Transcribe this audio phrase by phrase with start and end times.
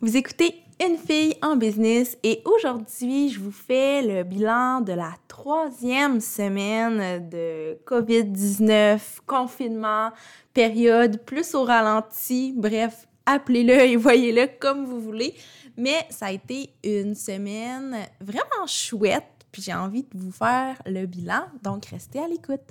[0.00, 5.12] Vous écoutez Une fille en business et aujourd'hui, je vous fais le bilan de la
[5.26, 10.12] troisième semaine de COVID-19, confinement,
[10.54, 15.34] période plus au ralenti, bref, appelez-le et voyez-le comme vous voulez.
[15.76, 21.06] Mais ça a été une semaine vraiment chouette, puis j'ai envie de vous faire le
[21.06, 22.70] bilan, donc restez à l'écoute.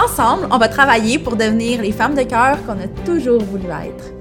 [0.00, 4.12] Ensemble, on va travailler pour devenir les femmes de cœur qu'on a toujours voulu être.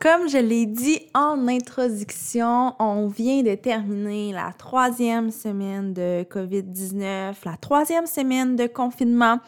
[0.00, 7.34] Comme je l'ai dit en introduction, on vient de terminer la troisième semaine de COVID-19,
[7.44, 9.38] la troisième semaine de confinement,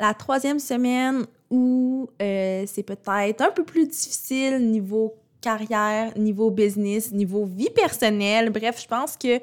[0.00, 7.12] la troisième semaine où euh, c'est peut-être un peu plus difficile niveau carrière, niveau business,
[7.12, 8.50] niveau vie personnelle.
[8.50, 9.38] Bref, je pense que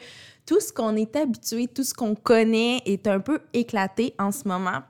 [0.49, 4.47] tout ce qu'on est habitué, tout ce qu'on connaît est un peu éclaté en ce
[4.47, 4.81] moment.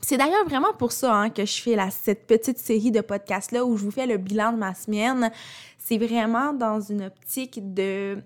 [0.00, 3.76] C'est d'ailleurs vraiment pour ça hein, que je fais cette petite série de podcasts-là où
[3.76, 5.32] je vous fais le bilan de ma semaine.
[5.76, 8.22] C'est vraiment dans une optique de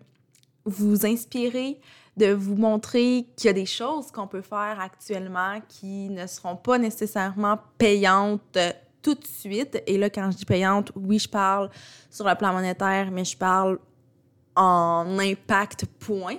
[0.66, 1.80] vous inspirer,
[2.18, 6.56] de vous montrer qu'il y a des choses qu'on peut faire actuellement qui ne seront
[6.56, 8.58] pas nécessairement payantes
[9.00, 9.82] tout de suite.
[9.86, 11.70] Et là, quand je dis payante, oui, je parle
[12.10, 13.78] sur le plan monétaire, mais je parle
[14.54, 16.36] en impact point.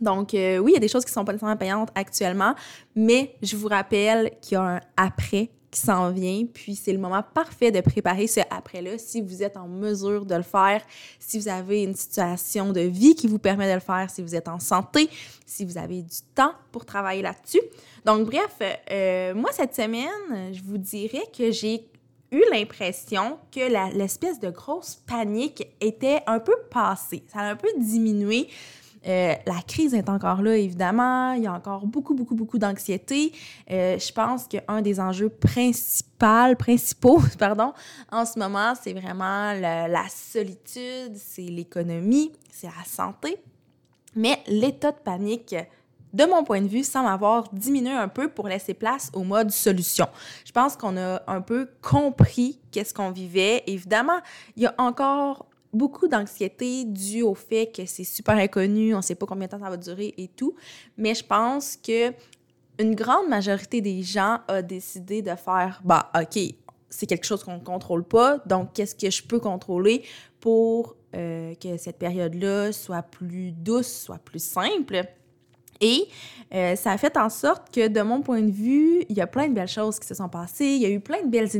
[0.00, 2.54] Donc, euh, oui, il y a des choses qui sont pas nécessairement payantes actuellement,
[2.94, 6.98] mais je vous rappelle qu'il y a un après qui s'en vient, puis c'est le
[6.98, 10.82] moment parfait de préparer ce après-là si vous êtes en mesure de le faire,
[11.20, 14.34] si vous avez une situation de vie qui vous permet de le faire, si vous
[14.34, 15.10] êtes en santé,
[15.44, 17.60] si vous avez du temps pour travailler là-dessus.
[18.04, 18.56] Donc, bref,
[18.90, 21.86] euh, moi, cette semaine, je vous dirais que j'ai
[22.30, 27.22] eu l'impression que l'espèce de grosse panique était un peu passée.
[27.32, 28.48] Ça a un peu diminué.
[29.06, 31.32] Euh, la crise est encore là, évidemment.
[31.32, 33.32] Il y a encore beaucoup, beaucoup, beaucoup d'anxiété.
[33.70, 37.72] Euh, je pense qu'un des enjeux principaux, principaux pardon,
[38.10, 43.36] en ce moment, c'est vraiment la solitude, c'est l'économie, c'est la santé.
[44.16, 45.54] Mais l'état de panique
[46.12, 49.50] de mon point de vue, semble avoir diminué un peu pour laisser place au mode
[49.50, 50.08] solution.
[50.44, 53.62] Je pense qu'on a un peu compris qu'est-ce qu'on vivait.
[53.66, 54.20] Évidemment,
[54.56, 59.02] il y a encore beaucoup d'anxiété due au fait que c'est super inconnu, on ne
[59.02, 60.54] sait pas combien de temps ça va durer et tout.
[60.96, 62.12] Mais je pense que
[62.78, 66.38] une grande majorité des gens a décidé de faire bah OK,
[66.88, 70.04] c'est quelque chose qu'on ne contrôle pas, donc qu'est-ce que je peux contrôler
[70.40, 75.04] pour euh, que cette période-là soit plus douce, soit plus simple.
[75.80, 76.08] Et
[76.54, 79.26] euh, ça a fait en sorte que, de mon point de vue, il y a
[79.26, 80.66] plein de belles choses qui se sont passées.
[80.66, 81.50] Il y a eu plein de belles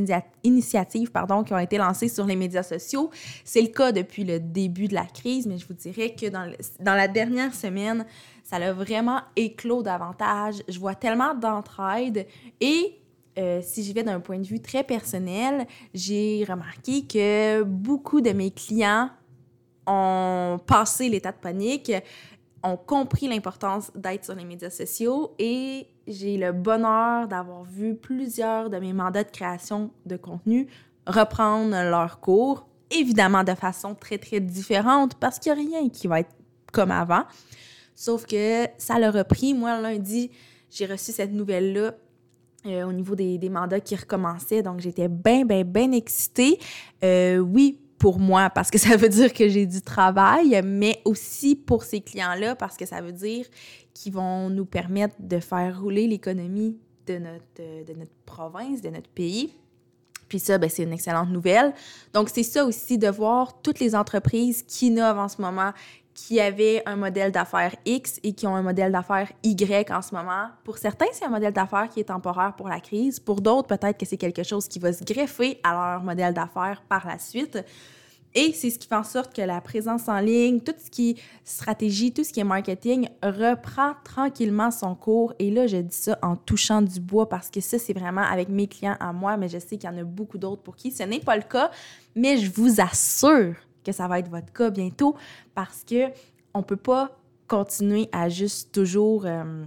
[0.45, 3.11] initiatives pardon, qui ont été lancées sur les médias sociaux.
[3.45, 6.95] C'est le cas depuis le début de la crise, mais je vous dirais que dans,
[6.95, 8.06] la dernière semaine,
[8.45, 10.62] ça a vraiment éclos davantage.
[10.69, 12.27] Je vois tellement d'entraide
[12.61, 12.95] et
[13.39, 18.31] euh, si j'y vais d'un point de vue très personnel, j'ai remarqué que beaucoup de
[18.31, 19.11] mes clients
[19.87, 21.93] ont passé l'état de panique,
[22.62, 28.70] ont compris l'importance d'être sur les médias sociaux et j'ai le bonheur d'avoir vu plusieurs
[28.70, 30.69] de mes mandats de création de contenu
[31.08, 36.06] reprendre leur cours, évidemment de façon très très différente parce qu'il n'y a rien qui
[36.06, 36.34] va être
[36.72, 37.24] comme avant.
[37.94, 39.54] Sauf que ça l'a repris.
[39.54, 40.30] Moi, lundi,
[40.70, 41.94] j'ai reçu cette nouvelle-là
[42.66, 44.62] euh, au niveau des, des, mandats qui recommençaient.
[44.62, 46.60] Donc, j'étais bien, bien, bien excitée.
[47.02, 51.56] Euh, oui, pour moi parce que ça veut dire que j'ai du travail, mais aussi
[51.56, 53.47] pour ces clients-là parce que ça veut dire
[53.94, 59.08] qu'ils vont nous permettre de faire rouler l'économie de notre, de notre province, de notre
[59.08, 59.53] pays.
[60.28, 61.72] Puis ça, ben, c'est une excellente nouvelle.
[62.12, 65.73] Donc, c'est ça aussi de voir toutes les entreprises qui innovent en ce moment,
[66.26, 70.15] qui avaient un modèle d'affaires X et qui ont un modèle d'affaires Y en ce
[70.15, 70.49] moment.
[70.65, 73.20] Pour certains, c'est un modèle d'affaires qui est temporaire pour la crise.
[73.20, 76.82] Pour d'autres, peut-être que c'est quelque chose qui va se greffer à leur modèle d'affaires
[76.88, 77.59] par la suite.
[78.35, 81.11] Et c'est ce qui fait en sorte que la présence en ligne, tout ce qui
[81.11, 85.32] est stratégie, tout ce qui est marketing reprend tranquillement son cours.
[85.38, 88.49] Et là, je dis ça en touchant du bois parce que ça, c'est vraiment avec
[88.49, 90.91] mes clients à moi, mais je sais qu'il y en a beaucoup d'autres pour qui
[90.91, 91.71] ce n'est pas le cas.
[92.17, 93.55] Mais je vous assure
[93.88, 95.17] que ça va être votre cas bientôt
[95.55, 96.11] parce que
[96.52, 99.64] on peut pas continuer à juste toujours euh,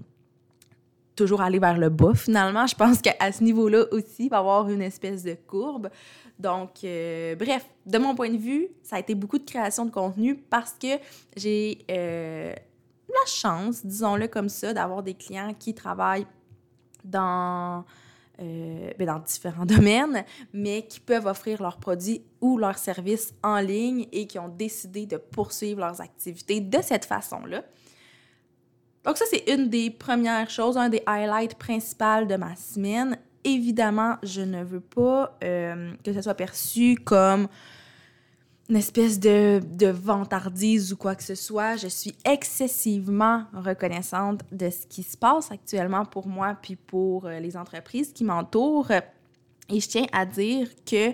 [1.16, 2.68] toujours aller vers le bas finalement.
[2.68, 5.90] Je pense qu'à ce niveau-là aussi, il va y avoir une espèce de courbe.
[6.38, 9.92] Donc, euh, bref, de mon point de vue, ça a été beaucoup de création de
[9.92, 11.00] contenu parce que
[11.36, 12.54] j'ai euh,
[13.10, 16.28] la chance, disons-le comme ça, d'avoir des clients qui travaillent
[17.04, 17.84] dans,
[18.42, 20.24] euh, ben, dans différents domaines,
[20.54, 25.06] mais qui peuvent offrir leurs produits ou leurs services en ligne et qui ont décidé
[25.06, 27.64] de poursuivre leurs activités de cette façon-là.
[29.04, 33.18] Donc ça, c'est une des premières choses, un des highlights principaux de ma semaine.
[33.44, 37.48] Évidemment, je ne veux pas euh, que ce soit perçu comme
[38.72, 41.76] une espèce de, de vantardise ou quoi que ce soit.
[41.76, 47.40] Je suis excessivement reconnaissante de ce qui se passe actuellement pour moi puis pour euh,
[47.40, 48.92] les entreprises qui m'entourent.
[49.70, 51.14] Et je tiens à dire que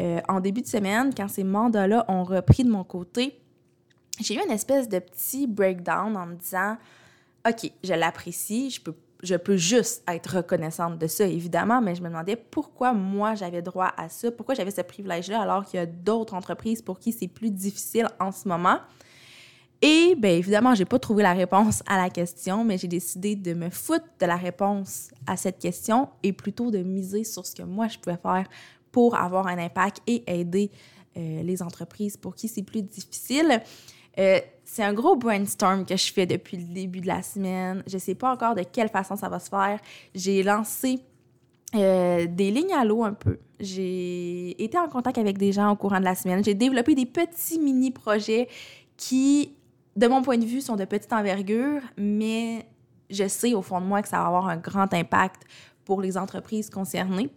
[0.00, 3.38] euh, en début de semaine, quand ces mandats-là ont repris de mon côté,
[4.18, 6.76] j'ai eu une espèce de petit breakdown en me disant
[7.48, 12.02] OK, je l'apprécie, je peux, je peux juste être reconnaissante de ça, évidemment, mais je
[12.02, 15.82] me demandais pourquoi moi j'avais droit à ça, pourquoi j'avais ce privilège-là, alors qu'il y
[15.82, 18.78] a d'autres entreprises pour qui c'est plus difficile en ce moment.
[19.82, 23.52] Et bien évidemment, j'ai pas trouvé la réponse à la question, mais j'ai décidé de
[23.52, 27.62] me foutre de la réponse à cette question et plutôt de miser sur ce que
[27.62, 28.46] moi je pouvais faire
[28.90, 30.70] pour avoir un impact et aider
[31.16, 33.62] euh, les entreprises pour qui c'est plus difficile.
[34.18, 37.82] Euh, c'est un gros brainstorm que je fais depuis le début de la semaine.
[37.86, 39.78] Je ne sais pas encore de quelle façon ça va se faire.
[40.14, 41.00] J'ai lancé
[41.74, 43.38] euh, des lignes à l'eau un peu.
[43.60, 46.42] J'ai été en contact avec des gens au courant de la semaine.
[46.44, 48.48] J'ai développé des petits mini-projets
[48.96, 49.54] qui,
[49.94, 52.66] de mon point de vue, sont de petite envergure, mais
[53.10, 55.42] je sais au fond de moi que ça va avoir un grand impact
[55.84, 57.30] pour les entreprises concernées.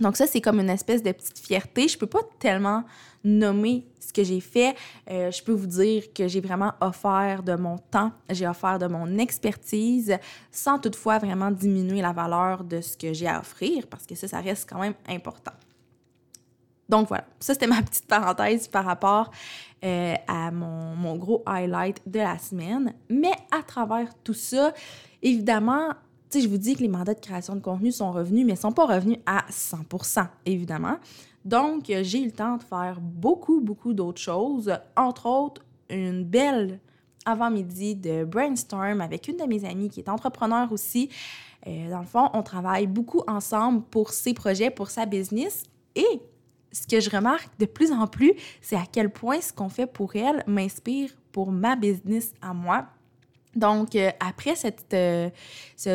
[0.00, 1.86] Donc ça, c'est comme une espèce de petite fierté.
[1.86, 2.84] Je peux pas tellement
[3.24, 4.74] nommer ce que j'ai fait.
[5.10, 8.86] Euh, je peux vous dire que j'ai vraiment offert de mon temps, j'ai offert de
[8.86, 10.16] mon expertise,
[10.50, 14.26] sans toutefois vraiment diminuer la valeur de ce que j'ai à offrir, parce que ça,
[14.28, 15.52] ça reste quand même important.
[16.88, 19.30] Donc voilà, ça c'était ma petite parenthèse par rapport
[19.84, 22.92] euh, à mon, mon gros highlight de la semaine.
[23.08, 24.74] Mais à travers tout ça,
[25.22, 25.90] évidemment,
[26.40, 28.60] je vous dis que les mandats de création de contenu sont revenus, mais ils ne
[28.60, 30.96] sont pas revenus à 100% évidemment.
[31.44, 36.80] Donc, j'ai eu le temps de faire beaucoup, beaucoup d'autres choses, entre autres une belle
[37.24, 41.08] avant-midi de brainstorm avec une de mes amies qui est entrepreneur aussi.
[41.66, 45.64] Euh, dans le fond, on travaille beaucoup ensemble pour ses projets, pour sa business.
[45.94, 46.20] Et
[46.72, 49.86] ce que je remarque de plus en plus, c'est à quel point ce qu'on fait
[49.86, 52.86] pour elle m'inspire pour ma business à moi.
[53.54, 55.30] Donc, euh, après cette, euh,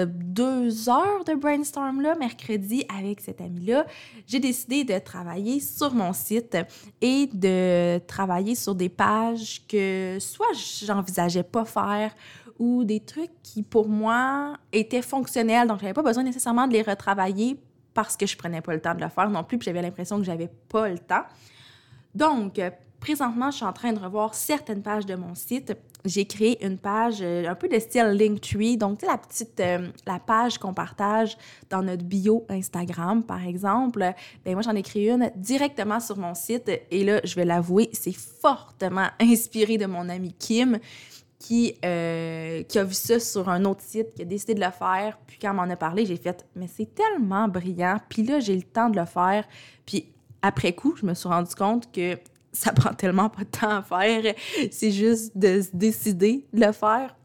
[0.06, 3.86] deux heures de brainstorm-là, mercredi, avec cette amie-là,
[4.28, 6.58] j'ai décidé de travailler sur mon site
[7.02, 10.54] et de travailler sur des pages que soit
[10.86, 12.16] j'envisageais pas faire
[12.60, 15.68] ou des trucs qui, pour moi, étaient fonctionnels.
[15.68, 17.60] Donc, j'avais pas besoin nécessairement de les retravailler
[17.94, 20.20] parce que je prenais pas le temps de le faire non plus, puis j'avais l'impression
[20.20, 21.24] que j'avais pas le temps.
[22.14, 22.60] Donc,
[23.08, 25.74] présentement, je suis en train de revoir certaines pages de mon site
[26.06, 28.78] j'ai créé une page euh, un peu de style Linktree.
[28.78, 31.38] Donc, tu sais, la petite euh, la page qu'on partage
[31.70, 34.14] dans notre bio Instagram, par exemple.
[34.46, 36.72] Ben moi, j'en ai créé une directement sur mon site.
[36.92, 40.80] Et là, je vais l'avouer, c'est fortement inspiré de mon ami Kim.
[41.40, 44.72] Qui, euh, qui a vu ça sur un autre site, qui a décidé de le
[44.72, 45.20] faire.
[45.28, 48.64] Puis quand m'en a parlé, j'ai fait «Mais c'est tellement brillant!» Puis là, j'ai le
[48.64, 49.46] temps de le faire.
[49.86, 50.08] Puis
[50.42, 52.18] après coup, je me suis rendu compte que
[52.58, 54.34] ça prend tellement pas de temps à faire.
[54.72, 57.16] C'est juste de se décider de le faire.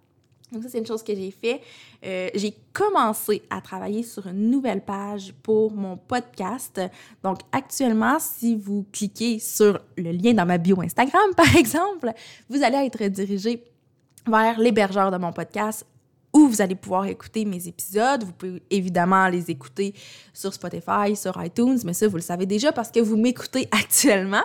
[0.52, 1.62] Donc ça, c'est une chose que j'ai fait.
[2.04, 6.80] Euh, j'ai commencé à travailler sur une nouvelle page pour mon podcast.
[7.22, 12.12] Donc actuellement, si vous cliquez sur le lien dans ma bio Instagram, par exemple,
[12.50, 13.64] vous allez être dirigé
[14.26, 15.86] vers l'hébergeur de mon podcast
[16.34, 18.24] où vous allez pouvoir écouter mes épisodes.
[18.24, 19.94] Vous pouvez évidemment les écouter
[20.32, 24.42] sur Spotify, sur iTunes, mais ça, vous le savez déjà parce que vous m'écoutez actuellement.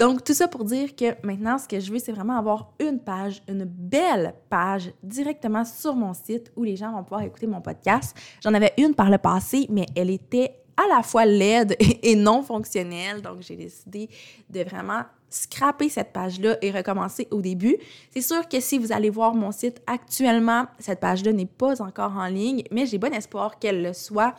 [0.00, 2.98] Donc, tout ça pour dire que maintenant, ce que je veux, c'est vraiment avoir une
[3.00, 7.60] page, une belle page directement sur mon site où les gens vont pouvoir écouter mon
[7.60, 8.16] podcast.
[8.42, 12.42] J'en avais une par le passé, mais elle était à la fois laide et non
[12.42, 13.20] fonctionnelle.
[13.20, 14.08] Donc, j'ai décidé
[14.48, 17.76] de vraiment scraper cette page-là et recommencer au début.
[18.10, 22.16] C'est sûr que si vous allez voir mon site actuellement, cette page-là n'est pas encore
[22.16, 24.34] en ligne, mais j'ai bon espoir qu'elle le soit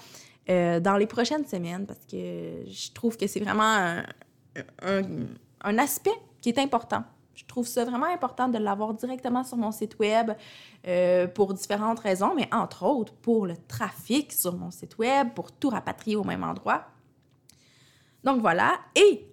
[0.49, 4.03] euh, dans les prochaines semaines parce que je trouve que c'est vraiment un
[4.81, 5.01] un
[5.77, 7.03] aspect qui est important.
[7.33, 10.31] Je trouve ça vraiment important de l'avoir directement sur mon site web
[10.87, 15.51] euh, pour différentes raisons, mais entre autres pour le trafic sur mon site web, pour
[15.51, 16.85] tout rapatrier au même endroit.
[18.23, 18.73] Donc voilà.
[18.95, 19.25] Et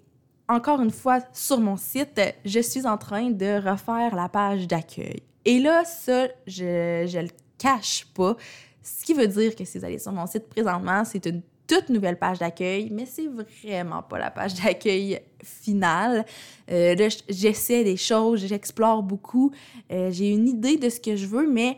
[0.48, 5.22] encore une fois, sur mon site, je suis en train de refaire la page d'accueil.
[5.44, 8.36] Et là, ça, je ne le cache pas,
[8.82, 11.90] Ce qui veut dire que si vous allez sur mon site présentement, c'est une toute
[11.90, 16.24] nouvelle page d'accueil, mais c'est vraiment pas la page d'accueil finale.
[16.70, 19.52] Euh, là, j'essaie des choses, j'explore beaucoup.
[19.92, 21.76] Euh, j'ai une idée de ce que je veux, mais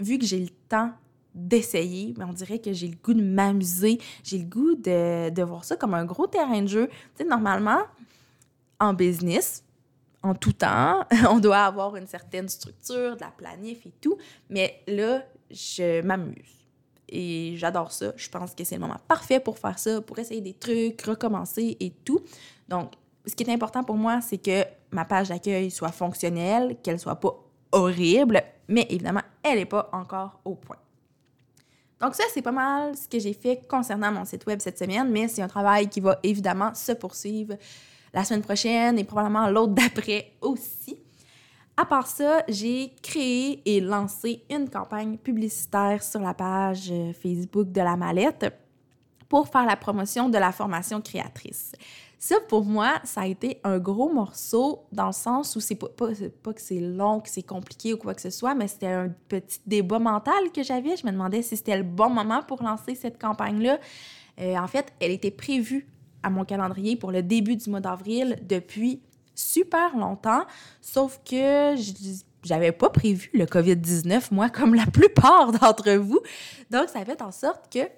[0.00, 0.92] vu que j'ai le temps
[1.34, 5.42] d'essayer, mais on dirait que j'ai le goût de m'amuser, j'ai le goût de, de,
[5.42, 6.88] voir ça comme un gros terrain de jeu.
[6.88, 7.80] Tu sais, normalement,
[8.78, 9.64] en business,
[10.22, 14.18] en tout temps, on doit avoir une certaine structure, de la planif et tout,
[14.50, 16.61] mais là, je m'amuse.
[17.08, 18.12] Et j'adore ça.
[18.16, 21.76] Je pense que c'est le moment parfait pour faire ça, pour essayer des trucs, recommencer
[21.78, 22.20] et tout.
[22.68, 22.92] Donc,
[23.26, 27.16] ce qui est important pour moi, c'est que ma page d'accueil soit fonctionnelle, qu'elle soit
[27.16, 27.34] pas
[27.70, 30.76] horrible, mais évidemment, elle n'est pas encore au point.
[32.00, 35.08] Donc ça, c'est pas mal ce que j'ai fait concernant mon site web cette semaine,
[35.08, 37.54] mais c'est un travail qui va évidemment se poursuivre
[38.12, 40.98] la semaine prochaine et probablement l'autre d'après aussi.
[41.82, 47.72] À part ça, j'ai créé et lancé une campagne publicitaire sur la page euh, Facebook
[47.72, 48.54] de la mallette
[49.28, 51.72] pour faire la promotion de la formation créatrice.
[52.20, 55.88] Ça, pour moi, ça a été un gros morceau dans le sens où c'est pas,
[55.88, 59.08] pas, que c'est long, que c'est compliqué ou quoi que ce soit, mais c'était un
[59.26, 60.96] petit débat mental que j'avais.
[60.96, 63.80] Je me demandais si c'était le bon moment pour lancer cette campagne-là.
[64.40, 65.88] Euh, en fait, elle était prévue
[66.22, 69.02] à mon calendrier pour le début du mois d'avril depuis
[69.34, 70.44] super longtemps,
[70.80, 71.74] sauf que
[72.42, 76.20] j'avais pas prévu le COVID-19, moi, comme la plupart d'entre vous.
[76.70, 77.88] Donc, ça fait en sorte que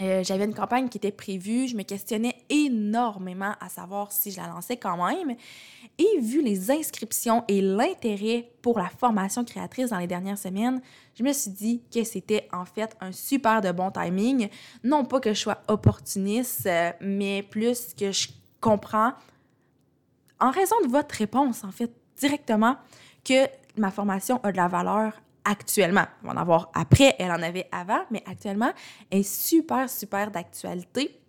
[0.00, 4.38] euh, j'avais une campagne qui était prévue, je me questionnais énormément à savoir si je
[4.38, 5.36] la lançais quand même.
[5.98, 10.80] Et vu les inscriptions et l'intérêt pour la formation créatrice dans les dernières semaines,
[11.14, 14.48] je me suis dit que c'était en fait un super de bon timing.
[14.84, 18.28] Non pas que je sois opportuniste, euh, mais plus que je
[18.60, 19.12] comprends,
[20.40, 22.76] en raison de votre réponse en fait, directement,
[23.24, 25.12] que ma formation a de la valeur
[25.44, 26.04] actuellement.
[26.22, 28.72] On va en avoir après, elle en avait avant, mais actuellement,
[29.10, 31.20] elle est super, super d'actualité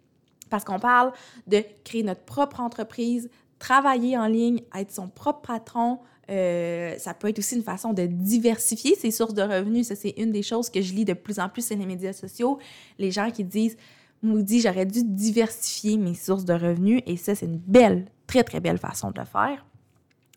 [0.50, 1.14] parce qu'on parle
[1.48, 6.00] de créer notre propre entreprise, travailler en ligne, être son propre patron.
[6.30, 9.88] Euh, ça peut être aussi une façon de diversifier ses sources de revenus.
[9.88, 12.14] Ça, c'est une des choses que je lis de plus en plus sur les médias
[12.14, 12.60] sociaux.
[13.00, 13.78] Les gens qui disent
[14.22, 17.02] Moody, j'aurais dû diversifier mes sources de revenus.
[17.06, 19.66] Et ça, c'est une belle, très, très belle façon de le faire.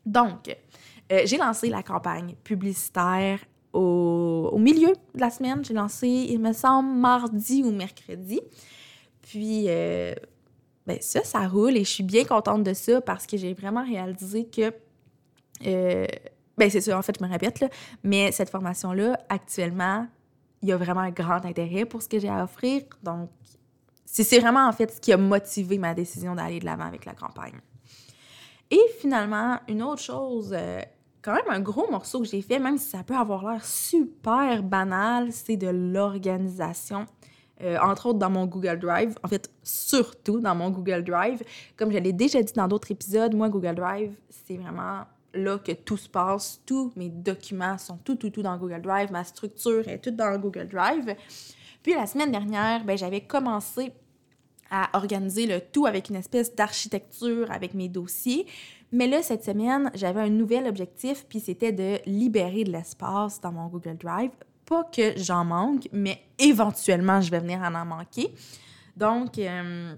[0.04, 0.54] Donc,
[1.12, 3.38] euh, j'ai lancé la campagne publicitaire
[3.72, 5.64] au, milieu de la semaine.
[5.64, 8.40] J'ai lancé, il me semble, mardi ou mercredi.
[9.22, 10.14] Puis, euh,
[10.86, 13.84] ben ça, ça roule et je suis bien contente de ça parce que j'ai vraiment
[13.84, 14.72] réalisé que.
[15.66, 16.06] Euh,
[16.58, 17.68] ben c'est ça, en fait, je me répète, là,
[18.02, 20.06] mais cette formation-là, actuellement,
[20.62, 22.82] il y a vraiment un grand intérêt pour ce que j'ai à offrir.
[23.02, 23.30] Donc,
[24.04, 27.14] c'est vraiment en fait ce qui a motivé ma décision d'aller de l'avant avec la
[27.14, 27.60] campagne.
[28.70, 30.80] Et finalement, une autre chose euh,
[31.22, 34.62] quand même un gros morceau que j'ai fait, même si ça peut avoir l'air super
[34.62, 37.06] banal, c'est de l'organisation.
[37.62, 41.40] Euh, entre autres dans mon Google Drive, en fait surtout dans mon Google Drive.
[41.76, 45.02] Comme je l'ai déjà dit dans d'autres épisodes, moi Google Drive, c'est vraiment
[45.32, 46.60] là que tout se passe.
[46.66, 49.12] Tous mes documents sont tout, tout, tout dans Google Drive.
[49.12, 51.14] Ma structure est toute dans Google Drive.
[51.82, 53.92] Puis la semaine dernière, ben, j'avais commencé
[54.70, 58.46] à organiser le tout avec une espèce d'architecture avec mes dossiers.
[58.92, 63.52] Mais là, cette semaine, j'avais un nouvel objectif, puis c'était de libérer de l'espace dans
[63.52, 64.30] mon Google Drive.
[64.66, 68.32] Pas que j'en manque, mais éventuellement, je vais venir en en manquer.
[68.96, 69.96] Donc, euh,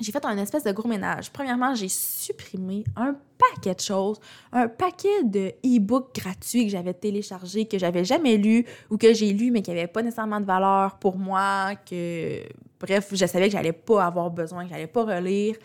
[0.00, 1.30] j'ai fait un espèce de gros ménage.
[1.32, 4.18] Premièrement, j'ai supprimé un paquet de choses,
[4.52, 9.32] un paquet de e-books gratuits que j'avais téléchargés, que j'avais jamais lus ou que j'ai
[9.32, 12.42] lus mais qui n'avaient pas nécessairement de valeur pour moi, que
[12.86, 15.56] bref, je savais que j'allais pas avoir besoin, que j'allais pas relire.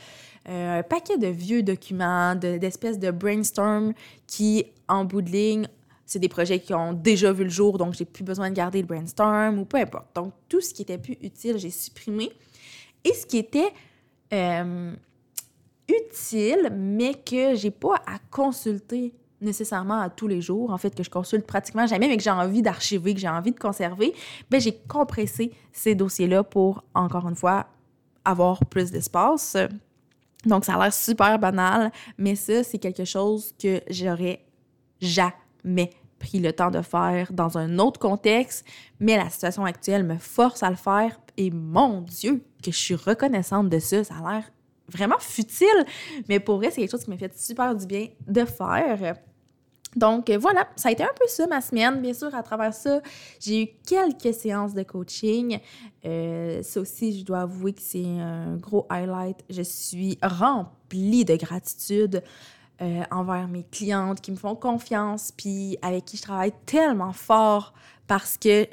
[0.49, 3.93] Euh, un paquet de vieux documents, d'espèces de, brainstorm
[4.25, 5.67] qui, en bout de ligne,
[6.05, 8.81] c'est des projets qui ont déjà vu le jour, donc j'ai plus besoin de garder
[8.81, 10.07] le brainstorm ou peu importe.
[10.15, 12.31] Donc, tout ce qui était plus utile, j'ai supprimé.
[13.03, 13.71] Et ce qui était
[14.33, 14.93] euh,
[15.87, 21.03] utile, mais que j'ai pas à consulter nécessairement à tous les jours, en fait, que
[21.03, 24.13] je consulte pratiquement jamais, mais que j'ai envie d'archiver, que j'ai envie de conserver,
[24.49, 27.67] ben j'ai compressé ces dossiers-là pour, encore une fois,
[28.23, 29.57] avoir plus d'espace.
[30.45, 34.45] Donc, ça a l'air super banal, mais ça, c'est quelque chose que j'aurais
[34.99, 38.65] jamais pris le temps de faire dans un autre contexte,
[38.99, 42.95] mais la situation actuelle me force à le faire et mon Dieu, que je suis
[42.95, 44.03] reconnaissante de ça.
[44.03, 44.51] Ça a l'air
[44.87, 45.85] vraiment futile,
[46.29, 49.15] mais pour vrai, c'est quelque chose qui m'a fait super du bien de faire.
[49.95, 52.01] Donc euh, voilà, ça a été un peu ça ma semaine.
[52.01, 53.01] Bien sûr, à travers ça,
[53.39, 55.59] j'ai eu quelques séances de coaching.
[56.05, 59.43] Euh, ça aussi, je dois avouer que c'est un gros highlight.
[59.49, 62.23] Je suis remplie de gratitude
[62.81, 67.73] euh, envers mes clientes qui me font confiance, puis avec qui je travaille tellement fort
[68.07, 68.65] parce que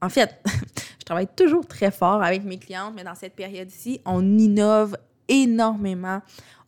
[0.00, 0.40] en fait,
[0.98, 4.96] je travaille toujours très fort avec mes clientes, mais dans cette période-ci, on innove
[5.28, 6.22] énormément.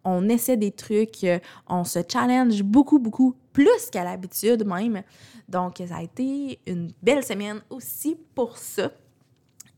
[0.05, 1.27] On essaie des trucs,
[1.69, 5.03] on se challenge beaucoup, beaucoup, plus qu'à l'habitude même.
[5.49, 8.91] Donc, ça a été une belle semaine aussi pour ça.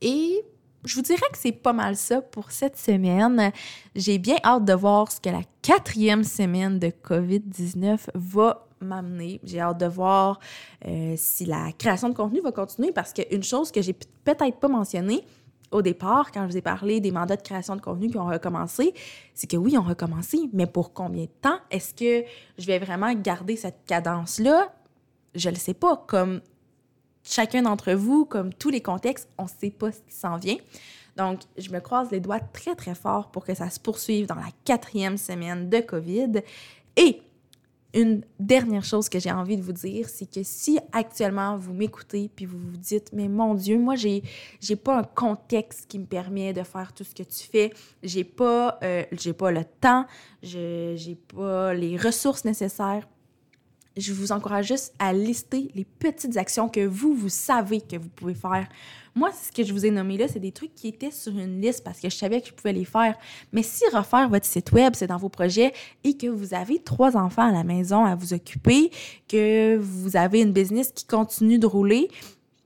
[0.00, 0.44] Et
[0.84, 3.52] je vous dirais que c'est pas mal ça pour cette semaine.
[3.94, 9.40] J'ai bien hâte de voir ce que la quatrième semaine de COVID-19 va m'amener.
[9.44, 10.38] J'ai hâte de voir
[10.86, 14.68] euh, si la création de contenu va continuer parce qu'une chose que j'ai peut-être pas
[14.68, 15.24] mentionnée
[15.74, 18.26] au départ, quand je vous ai parlé des mandats de création de contenu qui ont
[18.26, 18.94] recommencé,
[19.34, 21.58] c'est que oui, on recommencé, mais pour combien de temps?
[21.70, 22.24] Est-ce que
[22.58, 24.72] je vais vraiment garder cette cadence-là?
[25.34, 26.04] Je ne le sais pas.
[26.06, 26.40] Comme
[27.24, 30.58] chacun d'entre vous, comme tous les contextes, on ne sait pas ce qui s'en vient.
[31.16, 34.36] Donc, je me croise les doigts très, très fort pour que ça se poursuive dans
[34.36, 36.40] la quatrième semaine de COVID.
[36.96, 37.20] Et
[37.94, 42.28] une dernière chose que j'ai envie de vous dire, c'est que si actuellement vous m'écoutez
[42.34, 44.22] puis vous vous dites mais mon dieu, moi j'ai
[44.60, 47.72] j'ai pas un contexte qui me permet de faire tout ce que tu fais,
[48.02, 50.06] j'ai pas euh, j'ai pas le temps,
[50.42, 53.06] je j'ai pas les ressources nécessaires
[53.96, 58.08] je vous encourage juste à lister les petites actions que vous, vous savez que vous
[58.08, 58.66] pouvez faire.
[59.14, 61.60] Moi, ce que je vous ai nommé là, c'est des trucs qui étaient sur une
[61.60, 63.16] liste parce que je savais que je pouvais les faire.
[63.52, 65.72] Mais si refaire votre site web, c'est dans vos projets
[66.02, 68.90] et que vous avez trois enfants à la maison à vous occuper,
[69.28, 72.08] que vous avez une business qui continue de rouler,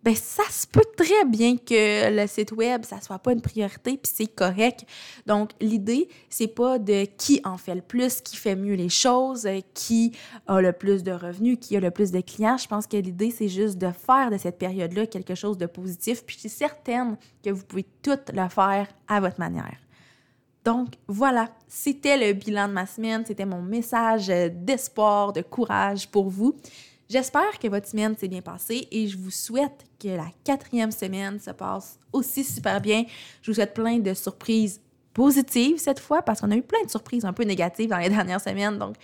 [0.09, 3.99] ben ça se peut très bien que le site web, ça soit pas une priorité,
[3.99, 4.87] puis c'est correct.
[5.27, 9.47] Donc, l'idée, c'est pas de qui en fait le plus, qui fait mieux les choses,
[9.75, 10.13] qui
[10.47, 12.57] a le plus de revenus, qui a le plus de clients.
[12.57, 16.25] Je pense que l'idée, c'est juste de faire de cette période-là quelque chose de positif,
[16.25, 19.77] puis je suis certaine que vous pouvez tout le faire à votre manière.
[20.65, 26.31] Donc voilà, c'était le bilan de ma semaine, c'était mon message d'espoir, de courage pour
[26.31, 26.57] vous.
[27.09, 31.41] J'espère que votre semaine s'est bien passée et je vous souhaite que la quatrième semaine
[31.41, 33.05] se passe aussi super bien.
[33.41, 34.79] Je vous souhaite plein de surprises
[35.15, 38.09] positives cette fois parce qu'on a eu plein de surprises un peu négatives dans les
[38.11, 38.79] dernières semaines.
[38.79, 38.97] Donc,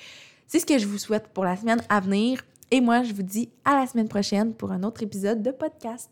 [0.46, 2.42] c'est ce que je vous souhaite pour la semaine à venir.
[2.70, 6.10] Et moi, je vous dis à la semaine prochaine pour un autre épisode de podcast.